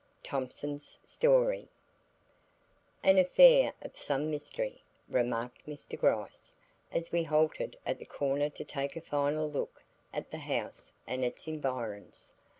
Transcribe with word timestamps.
THOMPSON'S 0.23 0.97
STORY 1.03 1.69
"An 3.03 3.19
affair 3.19 3.71
of 3.83 3.95
some 3.95 4.31
mystery," 4.31 4.81
remarked 5.07 5.67
Mr. 5.67 5.95
Gryce, 5.95 6.51
as 6.91 7.11
we 7.11 7.21
halted 7.21 7.77
at 7.85 7.99
the 7.99 8.05
corner 8.05 8.49
to 8.49 8.63
take 8.65 8.95
a 8.95 9.01
final 9.01 9.47
look 9.47 9.83
at 10.11 10.31
the 10.31 10.39
house 10.39 10.91
and 11.05 11.23
its 11.23 11.45
environs. 11.45 12.33